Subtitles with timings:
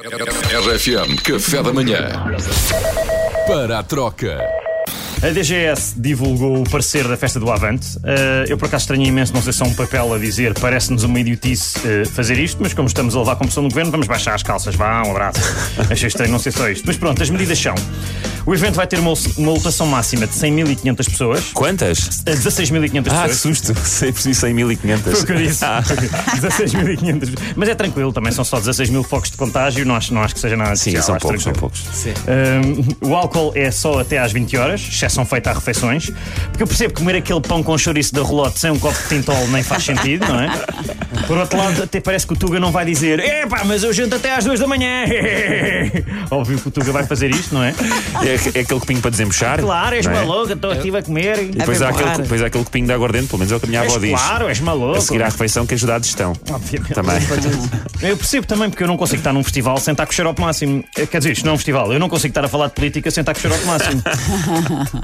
[0.00, 2.08] RFM Café da Manhã.
[3.48, 4.38] Para a troca.
[5.20, 7.98] A DGS divulgou o parecer da festa do Avante.
[7.98, 11.02] Uh, eu, por acaso, estranhei imenso, não sei se é um papel a dizer parece-nos
[11.02, 14.06] uma idiotice uh, fazer isto, mas como estamos a levar a competição do governo, vamos
[14.06, 14.76] baixar as calças.
[14.76, 15.40] Vá, um abraço.
[15.90, 16.84] Achei estranho, não sei só isto.
[16.86, 17.74] Mas pronto, as medidas são.
[18.48, 21.44] O evento vai ter uma, uma lotação máxima de 100.500 pessoas.
[21.52, 22.22] Quantas?
[22.26, 23.36] A 16.500 Ah, que pessoas.
[23.36, 23.74] susto.
[23.84, 24.98] Sei por si 100.500.
[25.02, 25.64] Foi o que eu disse.
[25.66, 25.82] Ah.
[25.82, 27.38] 16.500.
[27.54, 30.32] Mas é tranquilo, também são só 16 mil focos de contágio, não acho, não acho
[30.32, 31.84] que seja nada de Sim, são poucos, são poucos.
[33.02, 36.10] Um, o álcool é só até às 20 horas, exceção feita a refeições,
[36.48, 39.08] porque eu percebo que comer aquele pão com chouriço da rolote sem um copo de
[39.10, 40.48] tintol nem faz sentido, não é?
[41.26, 44.14] Por outro lado, até parece que o Tuga não vai dizer Epá, mas eu janto
[44.16, 45.04] até às 2 da manhã.
[46.30, 47.74] Óbvio que o Tuga vai fazer isto, não é?
[48.24, 49.60] É, é aquele copinho para desembuchar.
[49.60, 50.24] Claro, és não é?
[50.24, 51.38] maluco, estou aqui a comer.
[51.42, 53.66] E depois há, aquele, depois há aquele copinho de aguardente, pelo menos é o que
[53.66, 54.10] a minha És avó diz.
[54.10, 54.98] claro, és maluco.
[54.98, 56.32] A seguir à refeição que ajuda a digestão.
[56.50, 56.94] Obviamente.
[56.94, 57.16] Também.
[58.00, 60.40] Eu percebo também, porque eu não consigo estar num festival sem estar com o xarope
[60.40, 60.84] máximo.
[61.10, 63.10] Quer dizer, isto não é um festival, eu não consigo estar a falar de política
[63.10, 64.02] sem estar com o xarope máximo.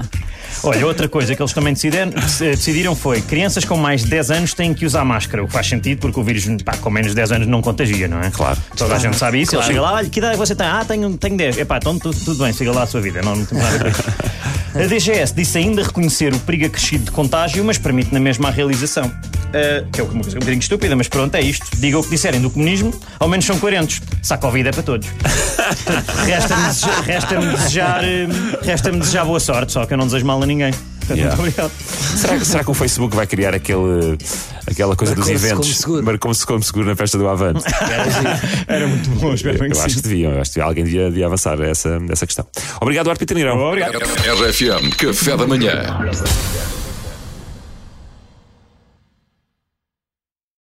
[0.63, 4.53] Olha, outra coisa que eles também decidiram, decidiram foi crianças com mais de 10 anos
[4.53, 7.15] têm que usar máscara, o que faz sentido porque o vírus pá, com menos de
[7.15, 8.31] 10 anos não contagia, não é?
[8.31, 8.59] Claro.
[8.75, 9.55] Toda a gente sabe isso.
[9.55, 10.67] Ele chega lá, olha, que idade você tem?
[10.67, 11.57] Ah, tenho, tenho 10.
[11.57, 13.83] Epá, então tudo, tudo bem, siga lá a sua vida, não, não tem nada a
[13.83, 14.79] ver com.
[14.79, 18.51] A DGS disse ainda reconhecer o perigo acrescido de contágio, mas permite na mesma a
[18.51, 19.09] realização.
[19.55, 21.65] Uh, que é uma coisa um bocadinho estúpida, mas pronto, é isto.
[21.77, 24.01] Diga o que disserem do comunismo, ao menos são coerentes.
[24.21, 25.07] Se a Covid é para todos.
[26.27, 28.27] Resta-me desejar, resta-me desejar, eh,
[28.61, 30.73] resta-me desejar boa sorte, só que eu não desejo mal a ninguém.
[31.09, 31.35] Yeah.
[31.37, 31.71] Muito obrigado.
[32.17, 34.17] Será, será que o Facebook vai criar aquele,
[34.65, 35.67] aquela coisa dos eventos?
[35.67, 36.03] como seguro.
[36.03, 37.63] Marcou-se como seguro na festa do Avante.
[38.67, 40.01] Era muito bom, espero bem Eu que acho sim.
[40.01, 42.45] que deviam, eu acho que alguém devia, devia avançar essa, essa questão.
[42.81, 43.59] Obrigado, Arpita Negrão.
[43.59, 43.99] Obrigado.
[43.99, 45.73] RFM Café da Manhã.